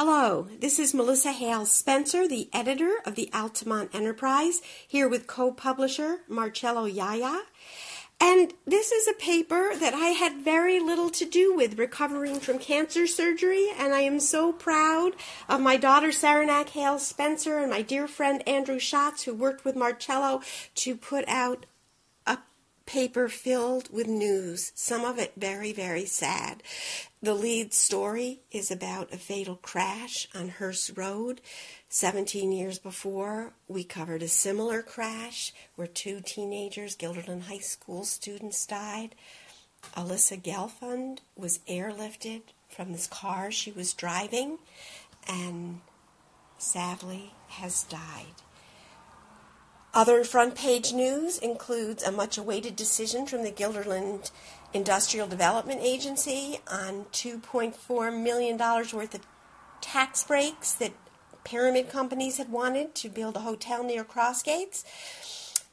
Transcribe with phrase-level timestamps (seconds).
[0.00, 5.50] Hello, this is Melissa Hale Spencer, the editor of the Altamont Enterprise, here with co
[5.50, 7.40] publisher Marcello Iaia.
[8.20, 12.60] And this is a paper that I had very little to do with recovering from
[12.60, 15.16] cancer surgery, and I am so proud
[15.48, 19.74] of my daughter Saranac Hale Spencer and my dear friend Andrew Schatz, who worked with
[19.74, 20.42] Marcello
[20.76, 21.66] to put out
[22.88, 26.62] paper filled with news, some of it very, very sad.
[27.20, 31.42] The lead story is about a fatal crash on Hearst Road.
[31.90, 38.64] 17 years before, we covered a similar crash where two teenagers, Guilderland High School students,
[38.64, 39.14] died.
[39.94, 44.58] Alyssa Gelfand was airlifted from this car she was driving
[45.28, 45.82] and
[46.56, 48.47] sadly has died.
[49.94, 54.30] Other front page news includes a much awaited decision from the Guilderland
[54.74, 59.26] Industrial Development Agency on $2.4 million worth of
[59.80, 60.92] tax breaks that
[61.42, 64.84] pyramid companies had wanted to build a hotel near Crossgates.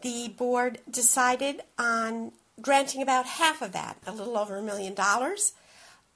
[0.01, 5.53] The board decided on granting about half of that, a little over a million dollars.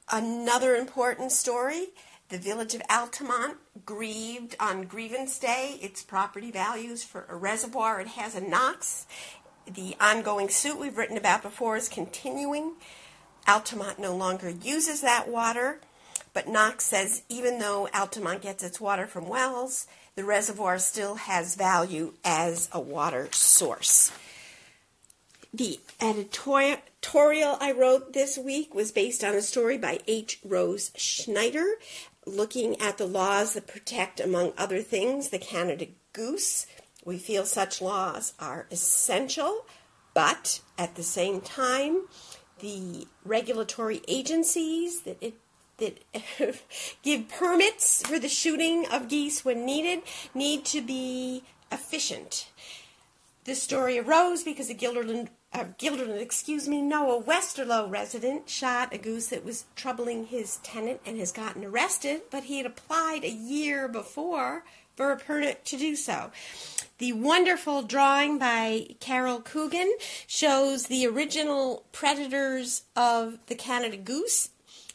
[0.09, 1.89] Another important story
[2.29, 8.07] the village of Altamont grieved on grievance day its property values for a reservoir it
[8.09, 9.07] has in Knox.
[9.65, 12.73] The ongoing suit we've written about before is continuing.
[13.47, 15.79] Altamont no longer uses that water,
[16.33, 21.55] but Knox says even though Altamont gets its water from wells, the reservoir still has
[21.55, 24.11] value as a water source.
[25.51, 26.77] The editorial
[27.61, 30.39] I wrote this week was based on a story by H.
[30.43, 31.75] Rose Schneider
[32.25, 36.67] looking at the laws that protect, among other things, the Canada goose.
[37.05, 39.65] We feel such laws are essential,
[40.13, 42.07] but at the same time,
[42.59, 45.35] the regulatory agencies that it
[45.77, 46.03] that
[47.03, 50.01] give permits for the shooting of geese when needed
[50.33, 52.49] need to be efficient.
[53.45, 58.93] This story arose because the Guilderland uh, Guilderland, excuse me, no, a Westerlo resident shot
[58.93, 63.23] a goose that was troubling his tenant and has gotten arrested, but he had applied
[63.23, 64.63] a year before
[64.95, 66.29] for a permit to do so.
[66.97, 69.91] The wonderful drawing by Carol Coogan
[70.27, 74.49] shows the original predators of the Canada goose,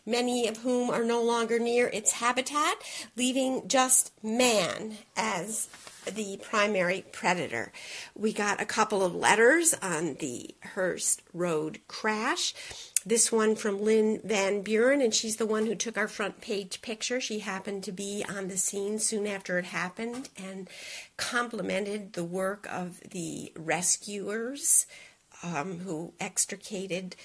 [0.07, 2.77] many of whom are no longer near its habitat,
[3.17, 5.69] leaving just man as
[6.07, 7.73] the primary predator.
[8.15, 12.55] We got a couple of letters on the Hearst Road crash.
[13.07, 16.81] This one from Lynn Van Buren, and she's the one who took our front page
[16.81, 17.21] picture.
[17.21, 20.69] She happened to be on the scene soon after it happened and
[21.19, 24.87] complimented the work of the rescuers
[25.43, 27.17] um, who extricated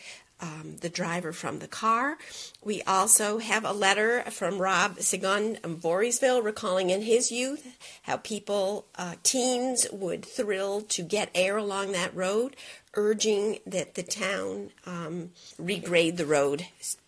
[0.42, 2.18] um, the driver from the car.
[2.64, 7.68] We also have a letter from Rob Sigun of Voorheesville recalling in his youth
[8.04, 12.56] how people, uh, teens, would thrill to get air along that road,
[12.94, 16.66] urging that the town um, regrade the road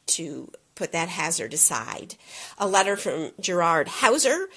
[0.08, 2.16] to put that hazard aside.
[2.58, 4.48] A letter from Gerard Hauser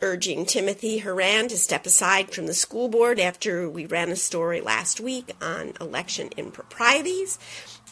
[0.00, 4.60] urging Timothy Horan to step aside from the school board after we ran a story
[4.60, 7.38] last week on election improprieties.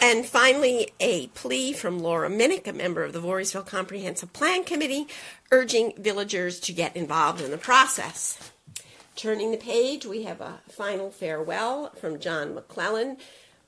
[0.01, 5.07] And finally, a plea from Laura Minnick, a member of the Voorheesville Comprehensive Plan Committee,
[5.51, 8.53] urging villagers to get involved in the process.
[9.17, 13.17] Turning the page, we have a final farewell from John McClellan,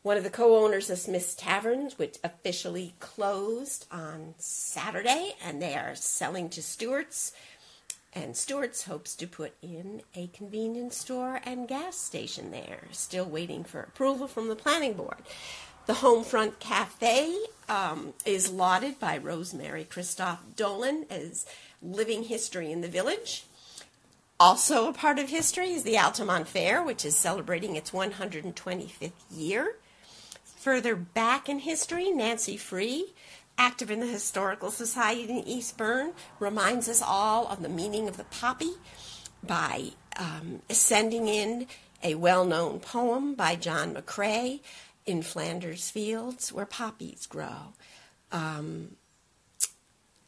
[0.02, 5.74] one of the co owners of Smith's Taverns, which officially closed on Saturday, and they
[5.74, 7.32] are selling to Stewart's.
[8.14, 13.64] And Stewart's hopes to put in a convenience store and gas station there, still waiting
[13.64, 15.22] for approval from the planning board.
[15.88, 17.34] The Homefront Cafe
[17.66, 21.46] um, is lauded by Rosemary Christoph Dolan as
[21.80, 23.46] living history in the village.
[24.38, 29.76] Also, a part of history is the Altamont Fair, which is celebrating its 125th year.
[30.58, 33.14] Further back in history, Nancy Free,
[33.56, 38.18] active in the Historical Society in East Berne, reminds us all of the meaning of
[38.18, 38.72] the poppy
[39.42, 41.66] by um, sending in
[42.02, 44.60] a well known poem by John McCrae
[45.08, 47.72] in Flanders fields where poppies grow.
[48.30, 48.96] Um,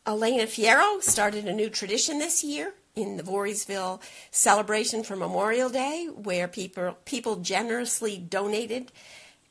[0.07, 4.01] Elena Fierro started a new tradition this year in the Voorheesville
[4.31, 8.91] celebration for Memorial Day, where people people generously donated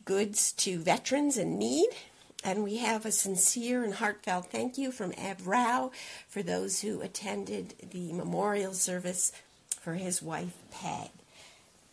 [0.04, 1.90] goods to veterans in need.
[2.44, 5.92] And we have a sincere and heartfelt thank you from Ev Rao
[6.28, 9.32] for those who attended the memorial service
[9.80, 11.10] for his wife, Peg.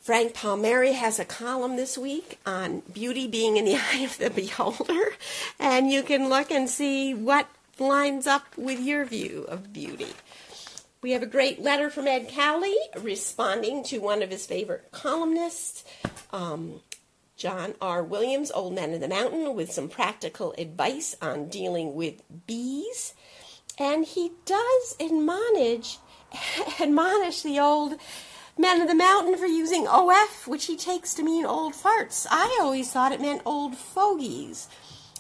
[0.06, 4.31] Frank Palmieri has a column this week on beauty being in the eye of the
[4.31, 5.12] beholder,
[5.58, 7.49] and you can look and see what
[7.81, 10.06] lines up with your view of beauty.
[11.03, 15.82] We have a great letter from Ed Cowley responding to one of his favorite columnists,
[16.32, 16.82] um,
[17.37, 18.05] John R.
[18.05, 23.12] Williams, Old Man of the Mountain, with some practical advice on dealing with bees.
[23.76, 25.99] And he does admonish,
[26.81, 27.99] admonish the old
[28.58, 32.26] man of the mountain for using OF, which he takes to mean old farts.
[32.31, 34.69] I always thought it meant old fogies.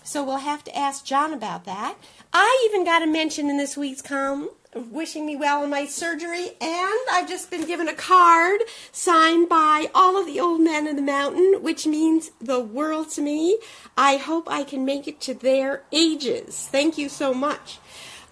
[0.02, 1.96] So we'll have to ask John about that.
[2.32, 4.50] I even got a mention in this week's column
[4.90, 8.60] wishing me well in my surgery, and I've just been given a card
[8.92, 13.22] signed by all of the old men of the mountain, which means the world to
[13.22, 13.58] me.
[13.96, 16.68] I hope I can make it to their ages.
[16.70, 17.78] Thank you so much.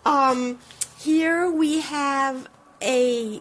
[0.04, 0.58] Um,
[0.98, 2.48] here we have
[2.82, 3.40] a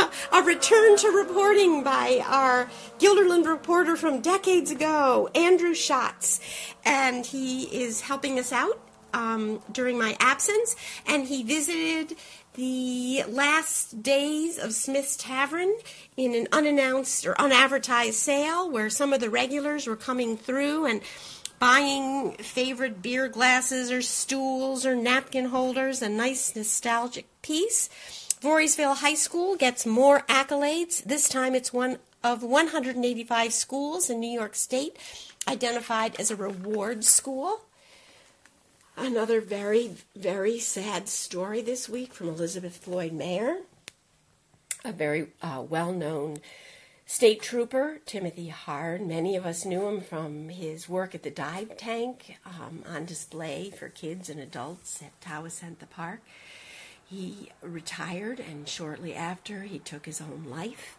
[0.32, 2.68] a return to reporting by our
[2.98, 6.40] Guilderland reporter from decades ago, Andrew Schatz,
[6.84, 8.80] and he is helping us out
[9.14, 12.16] um, during my absence, and he visited
[12.54, 15.74] the last days of Smith's Tavern
[16.16, 21.00] in an unannounced or unadvertised sale where some of the regulars were coming through and
[21.58, 27.88] buying favorite beer glasses or stools or napkin holders, a nice nostalgic piece.
[28.42, 31.04] Voorheesville High School gets more accolades.
[31.04, 34.96] This time it's one of 185 schools in New York State
[35.46, 37.60] identified as a reward school.
[38.96, 43.58] Another very, very sad story this week from Elizabeth Floyd Mair,
[44.84, 46.38] a very uh, well known
[47.06, 49.06] state trooper, Timothy Hard.
[49.06, 53.70] Many of us knew him from his work at the dive tank um, on display
[53.70, 56.22] for kids and adults at Tawasentha Park.
[57.12, 60.96] He retired, and shortly after, he took his own life.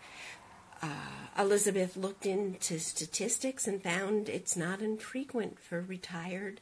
[0.79, 6.61] Uh, Elizabeth looked into statistics and found it's not infrequent for retired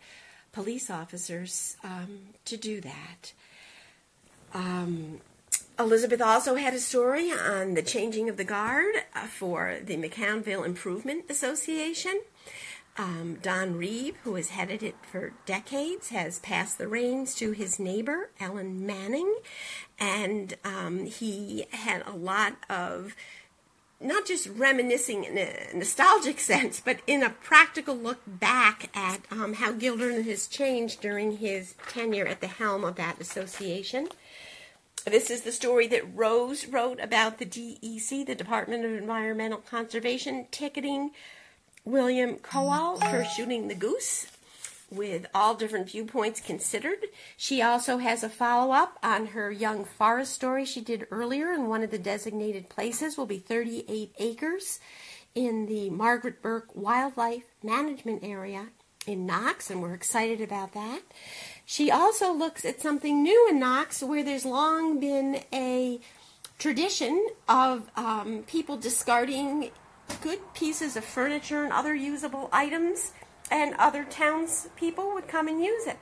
[0.53, 3.33] police officers um, to do that.
[4.53, 5.19] Um,
[5.77, 10.65] Elizabeth also had a story on the changing of the guard uh, for the McKownville
[10.65, 12.21] Improvement Association.
[12.97, 17.79] Um, Don Reeve, who has headed it for decades, has passed the reins to his
[17.79, 19.33] neighbor, Ellen Manning,
[19.97, 23.15] and um, he had a lot of
[24.01, 29.53] not just reminiscing in a nostalgic sense, but in a practical look back at um,
[29.53, 34.07] how Guilderland has changed during his tenure at the helm of that association.
[35.05, 40.47] This is the story that Rose wrote about the DEC, the Department of Environmental Conservation,
[40.51, 41.11] ticketing
[41.83, 44.27] William Kowal for shooting the goose
[44.91, 47.05] with all different viewpoints considered.
[47.37, 51.69] She also has a follow up on her young forest story she did earlier, and
[51.69, 54.79] one of the designated places will be 38 acres
[55.33, 58.67] in the Margaret Burke Wildlife Management Area
[59.07, 61.01] in Knox, and we're excited about that.
[61.65, 65.99] She also looks at something new in Knox where there's long been a
[66.59, 69.71] tradition of um, people discarding
[70.17, 73.13] good pieces of furniture and other usable items
[73.49, 75.97] and other townspeople would come and use it.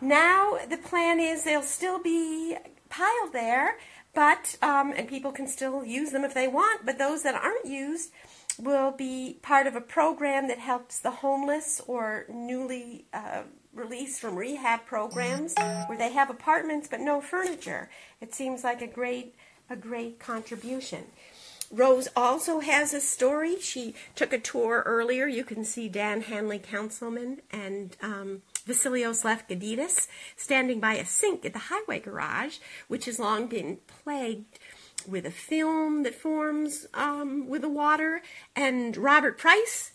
[0.00, 2.56] Now the plan is they'll still be
[2.88, 3.78] piled there,
[4.14, 6.84] but um, and people can still use them if they want.
[6.84, 8.10] But those that aren't used
[8.58, 13.42] will be part of a program that helps the homeless or newly uh,
[13.74, 15.54] released from rehab programs
[15.86, 17.88] where they have apartments but no furniture.
[18.20, 19.34] It seems like a great
[19.70, 21.04] a great contribution.
[21.72, 23.58] Rose also has a story.
[23.58, 25.26] She took a tour earlier.
[25.26, 31.54] You can see Dan Hanley, councilman, and um, Vasilios Lefkadidis standing by a sink at
[31.54, 34.58] the highway garage, which has long been plagued
[35.08, 38.20] with a film that forms um, with the water.
[38.54, 39.92] And Robert Price,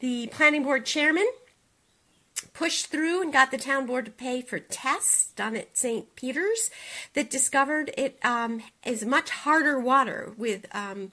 [0.00, 1.28] the planning board chairman,
[2.52, 6.14] pushed through and got the town board to pay for tests done at St.
[6.16, 6.70] Peter's
[7.14, 11.10] that discovered it um, is much harder water with um,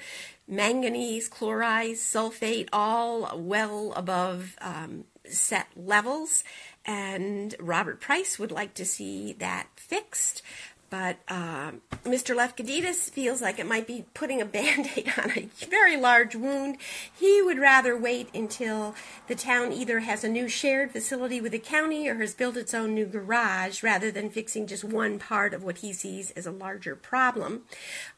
[0.47, 6.43] manganese, chloride, sulfate, all well above um, set levels.
[6.85, 10.41] And Robert Price would like to see that fixed.
[10.89, 11.71] But uh,
[12.03, 12.35] Mr.
[12.35, 16.77] Lefkadidis feels like it might be putting a band aid on a very large wound.
[17.17, 18.95] He would rather wait until
[19.27, 22.73] the town either has a new shared facility with the county or has built its
[22.73, 26.51] own new garage rather than fixing just one part of what he sees as a
[26.51, 27.63] larger problem.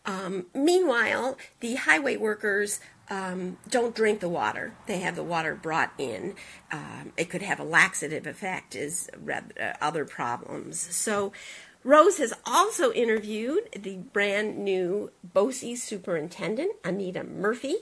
[0.06, 2.80] Um, meanwhile, the highway workers
[3.12, 4.74] um, don't drink the water.
[4.88, 6.36] They have the water brought in.
[6.72, 10.80] Um, it could have a laxative effect, as uh, other problems.
[10.80, 11.34] So
[11.84, 17.78] Rose has also interviewed the brand new BOCES superintendent, Anita Murphy,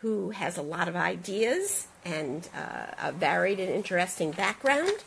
[0.00, 5.04] who has a lot of ideas and uh, a varied and interesting background.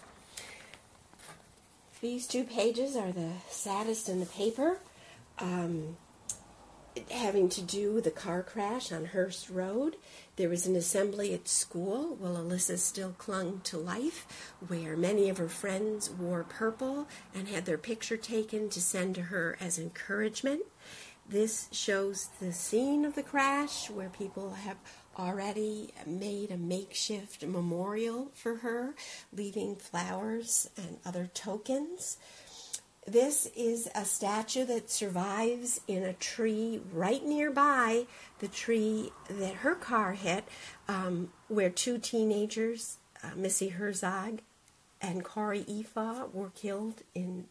[2.02, 4.78] These two pages are the saddest in the paper,
[5.40, 5.98] um,
[7.12, 9.96] having to do with a car crash on Hearst Road.
[10.36, 15.38] There was an assembly at school while Alyssa still clung to life, where many of
[15.38, 20.62] her friends wore purple and had their picture taken to send to her as encouragement.
[21.28, 24.78] This shows the scene of the crash where people have
[25.18, 28.96] already made a makeshift memorial for her,
[29.32, 32.18] leaving flowers and other tokens.
[33.08, 38.06] This is a statue that survives in a tree right nearby
[38.40, 40.46] the tree that her car hit,
[40.88, 44.42] um, where two teenagers, uh, Missy Herzog
[45.02, 47.46] and Corey Efa, were killed in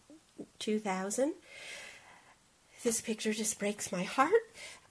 [0.58, 1.34] 2000.
[2.84, 4.30] This picture just breaks my heart.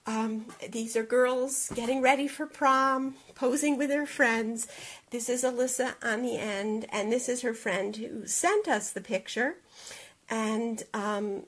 [0.06, 4.66] Um, these are girls getting ready for prom, posing with their friends.
[5.10, 9.02] This is Alyssa on the end, and this is her friend who sent us the
[9.02, 9.56] picture.
[10.30, 11.44] And um,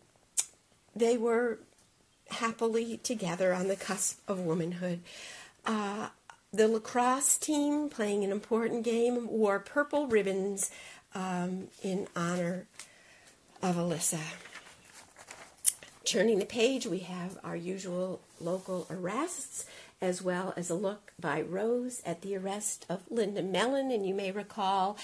[0.94, 1.58] they were
[2.30, 5.00] happily together on the cusp of womanhood.
[5.66, 6.08] Uh,
[6.52, 10.70] the lacrosse team, playing an important game, wore purple ribbons
[11.14, 12.66] um, in honor
[13.62, 14.20] of Alyssa.
[16.04, 19.64] Turning the page, we have our usual local arrests,
[20.02, 23.90] as well as a look by Rose at the arrest of Linda Mellon.
[23.90, 24.97] And you may recall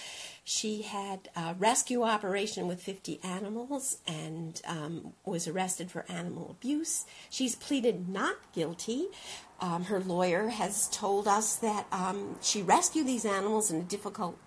[0.43, 7.05] she had a rescue operation with 50 animals and um, was arrested for animal abuse.
[7.29, 9.09] She's pleaded not guilty.
[9.61, 14.39] Um, her lawyer has told us that um, she rescued these animals in a difficult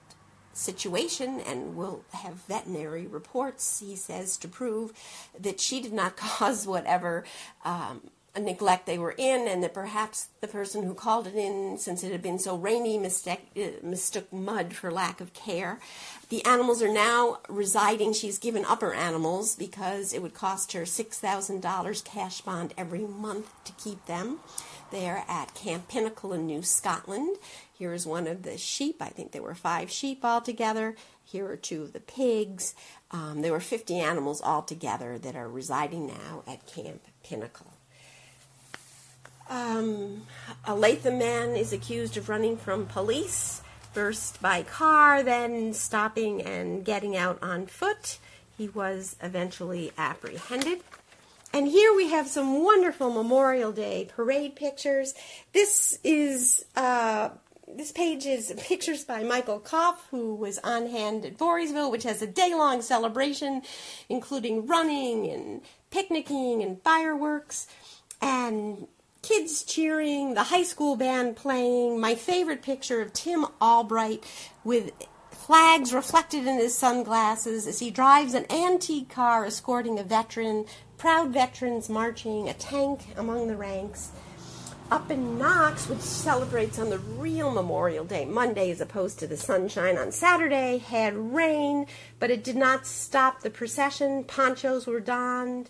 [0.54, 4.94] situation and will have veterinary reports, he says, to prove
[5.40, 7.24] that she did not cause whatever
[7.64, 8.02] um,
[8.38, 12.12] neglect they were in, and that perhaps the person who called it in, since it
[12.12, 15.80] had been so rainy, mistake, uh, mistook mud for lack of care.
[16.30, 18.14] The animals are now residing.
[18.14, 23.52] She's given up her animals because it would cost her $6,000 cash bond every month
[23.64, 24.40] to keep them.
[24.92, 27.38] They are at Camp Pinnacle in New Scotland.
[27.72, 29.02] Here is one of the sheep.
[29.02, 30.96] I think there were five sheep altogether.
[31.24, 32.74] Here are two of the pigs.
[33.12, 37.79] Um, there were 50 animals altogether that are residing now at Camp Pinnacle.
[39.50, 40.28] Um,
[40.66, 46.86] a Latham man is accused of running from police, first by car, then stopping and
[46.86, 48.20] getting out on foot.
[48.58, 50.82] He was eventually apprehended.
[51.52, 55.16] And here we have some wonderful Memorial Day parade pictures.
[55.52, 57.30] This is uh,
[57.68, 62.22] this page is pictures by Michael Koff, who was on hand at Voorheesville, which has
[62.22, 63.62] a day-long celebration,
[64.10, 67.68] including running and picnicking and fireworks.
[68.22, 68.88] And
[69.22, 74.24] kids cheering, the high school band playing, my favorite picture of Tim Albright
[74.64, 74.92] with
[75.32, 80.66] flags reflected in his sunglasses as he drives an antique car escorting a veteran,
[80.98, 84.12] proud veterans marching, a tank among the ranks.
[84.92, 89.38] Up in Knox, which celebrates on the real Memorial Day, Monday, as opposed to the
[89.38, 91.86] sunshine on Saturday, had rain,
[92.20, 94.24] but it did not stop the procession.
[94.24, 95.70] Ponchos were donned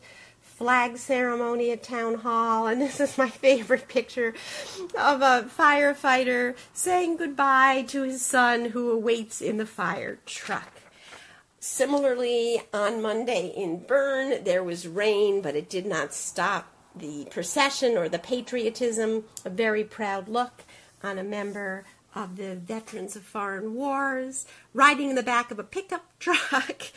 [0.59, 4.33] flag ceremony at town hall and this is my favorite picture
[4.99, 10.81] of a firefighter saying goodbye to his son who awaits in the fire truck.
[11.61, 17.97] Similarly on monday in Berne there was rain but it did not stop the procession
[17.97, 19.23] or the patriotism.
[19.45, 20.63] A very proud look
[21.01, 25.63] on a member of the veterans of foreign wars riding in the back of a
[25.63, 26.91] pickup truck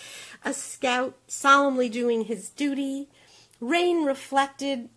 [0.45, 3.09] a scout solemnly doing his duty
[3.62, 4.88] rain reflected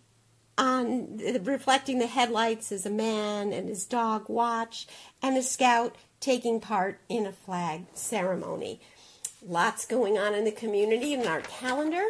[0.58, 4.86] on reflecting the headlights as a man and his dog watch
[5.22, 8.80] and a scout taking part in a flag ceremony.
[9.46, 12.04] Lots going on in the community in our calendar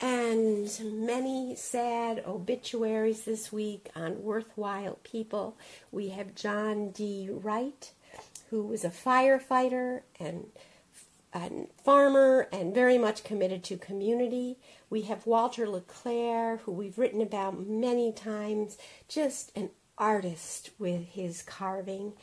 [0.00, 5.58] and many sad obituaries this week on worthwhile people.
[5.92, 7.28] We have john d.
[7.30, 7.92] Wright
[8.50, 10.46] who was a firefighter and
[11.32, 11.50] a
[11.84, 14.58] farmer and very much committed to community
[14.90, 18.76] we have Walter LeClaire, who we've written about many times,
[19.08, 22.14] just an artist with his carving.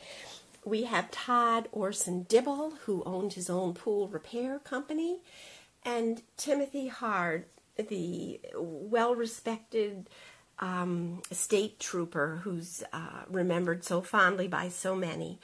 [0.64, 5.20] We have Todd Orson Dibble, who owned his own pool repair company,
[5.82, 7.46] and Timothy Hard,
[7.76, 10.10] the well respected
[10.58, 15.38] um, state trooper who's uh, remembered so fondly by so many.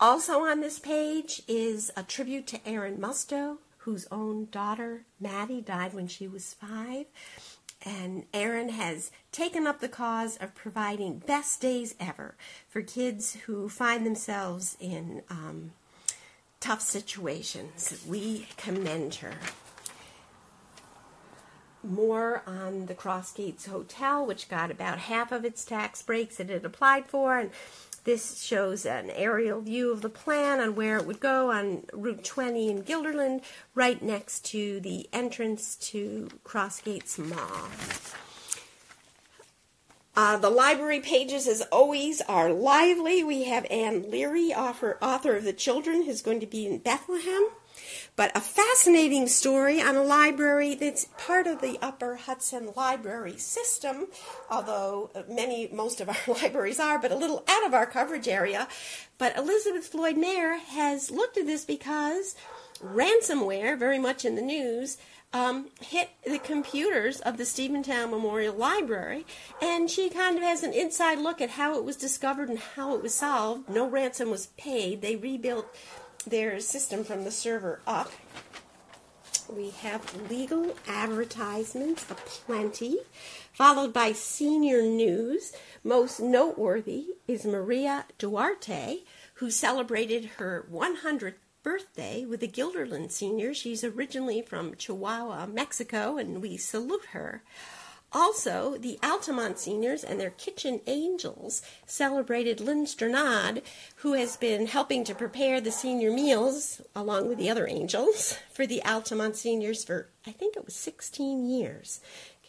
[0.00, 5.92] Also on this page is a tribute to Aaron Musto, whose own daughter, Maddie, died
[5.92, 7.04] when she was five.
[7.82, 12.34] And Aaron has taken up the cause of providing best days ever
[12.68, 15.72] for kids who find themselves in um,
[16.60, 18.02] tough situations.
[18.06, 19.34] We commend her.
[21.82, 26.50] More on the Cross Crossgates Hotel, which got about half of its tax breaks that
[26.50, 27.50] it applied for, and
[28.04, 32.24] this shows an aerial view of the plan on where it would go on Route
[32.24, 33.42] 20 in Guilderland,
[33.74, 37.68] right next to the entrance to Crossgates Mall.
[40.16, 43.22] Uh, the library pages, as always, are lively.
[43.22, 47.48] We have Anne Leary, author, author of The Children, who's going to be in Bethlehem.
[48.16, 54.06] But a fascinating story on a library that's part of the Upper Hudson Library system,
[54.50, 58.68] although many, most of our libraries are, but a little out of our coverage area.
[59.18, 62.34] But Elizabeth Floyd Mair has looked at this because
[62.82, 64.98] ransomware, very much in the news,
[65.32, 69.24] um, hit the computers of the Stephentown Memorial Library,
[69.62, 72.96] and she kind of has an inside look at how it was discovered and how
[72.96, 73.68] it was solved.
[73.68, 75.02] No ransom was paid.
[75.02, 75.66] They rebuilt
[76.22, 78.12] their system from the server up.
[79.48, 82.98] We have legal advertisements aplenty,
[83.52, 85.52] followed by senior news.
[85.82, 89.00] Most noteworthy is Maria Duarte,
[89.34, 93.52] who celebrated her 100th birthday with the Guilderland Senior.
[93.52, 97.42] She's originally from Chihuahua, Mexico, and we salute her.
[98.12, 103.62] Also, the Altamont seniors and their kitchen angels celebrated Lynn Sternad,
[103.96, 108.66] who has been helping to prepare the senior meals, along with the other angels, for
[108.66, 112.00] the Altamont seniors for, I think it was 16 years.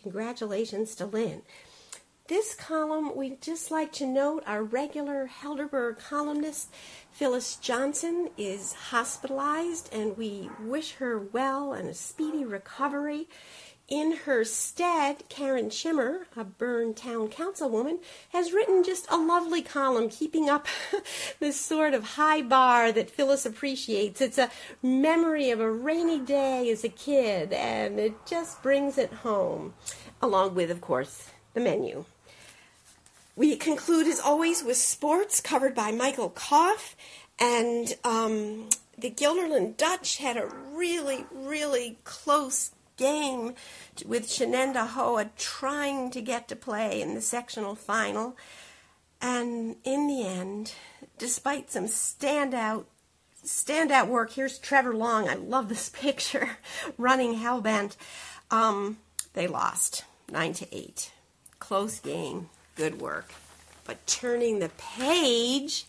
[0.01, 1.43] Congratulations to Lynn.
[2.27, 6.73] This column, we'd just like to note our regular Helderberg columnist,
[7.11, 13.27] Phyllis Johnson, is hospitalized, and we wish her well and a speedy recovery.
[13.91, 20.07] In her stead, Karen Schimmer, a Berne Town Councilwoman, has written just a lovely column
[20.07, 20.65] keeping up
[21.41, 24.21] this sort of high bar that Phyllis appreciates.
[24.21, 24.49] It's a
[24.81, 29.73] memory of a rainy day as a kid, and it just brings it home,
[30.21, 32.05] along with, of course, the menu.
[33.35, 36.95] We conclude, as always, with sports covered by Michael Koff.
[37.41, 43.55] And um, the Guilderland Dutch had a really, really close game
[44.05, 48.37] with Shenendehowa trying to get to play in the sectional final.
[49.19, 50.75] And in the end,
[51.17, 52.85] despite some standout
[53.43, 55.27] standout work, here's Trevor Long.
[55.27, 56.57] I love this picture,
[56.97, 57.97] running hellbent.
[58.51, 58.97] Um,
[59.33, 61.11] they lost nine to eight.
[61.59, 63.33] Close game, good work.
[63.83, 65.85] But turning the page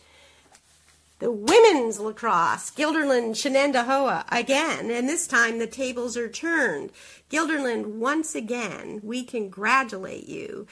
[1.23, 6.91] the women's lacrosse, Guilderland Shenendehowa again, and this time the tables are turned.
[7.29, 10.67] Guilderland, once again, we congratulate you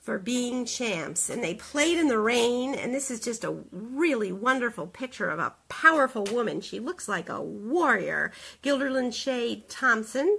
[0.00, 1.28] for being champs.
[1.28, 5.40] And they played in the rain, and this is just a really wonderful picture of
[5.40, 6.60] a powerful woman.
[6.60, 8.30] She looks like a warrior,
[8.62, 10.38] Guilderland Shay Thompson,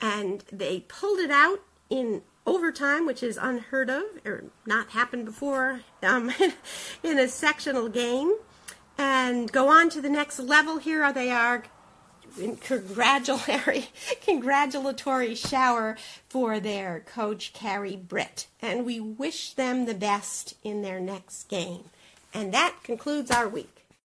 [0.00, 1.58] and they pulled it out
[1.90, 6.30] in overtime, which is unheard of or not happened before um,
[7.02, 8.32] in a sectional game
[8.98, 10.78] and go on to the next level.
[10.78, 11.64] Here they are
[12.38, 13.86] in congratulatory,
[14.24, 15.96] congratulatory shower
[16.28, 18.46] for their coach, Carrie Britt.
[18.60, 21.84] And we wish them the best in their next game.
[22.34, 23.77] And that concludes our week.